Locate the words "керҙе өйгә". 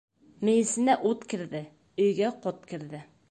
1.35-2.35